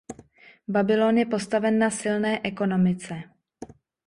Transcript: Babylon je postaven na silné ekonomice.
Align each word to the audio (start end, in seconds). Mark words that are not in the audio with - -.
Babylon 0.67 1.17
je 1.17 1.25
postaven 1.25 1.77
na 1.77 1.91
silné 1.91 2.41
ekonomice. 2.43 3.23